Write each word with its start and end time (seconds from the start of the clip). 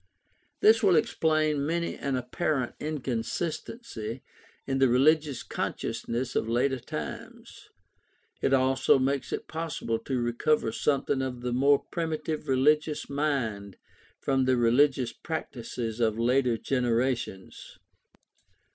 This 0.61 0.81
will 0.81 0.95
explain 0.95 1.63
many 1.63 1.95
an 1.95 2.15
apparent 2.15 2.73
inconsistency 2.79 4.23
in 4.65 4.79
the 4.79 4.87
religious 4.87 5.43
consciousness 5.43 6.35
of 6.35 6.49
later 6.49 6.79
times. 6.79 7.69
It 8.41 8.51
also 8.51 8.97
makes 8.97 9.31
it 9.31 9.47
possible 9.47 9.99
to 9.99 10.19
recover 10.19 10.71
something 10.71 11.21
of 11.21 11.41
the 11.41 11.53
more 11.53 11.85
primitive 11.91 12.47
religious 12.47 13.11
mind 13.11 13.77
from 14.19 14.45
the 14.45 14.57
religious 14.57 15.13
practices 15.13 15.99
of 15.99 16.17
later 16.17 16.57
generations. 16.57 17.77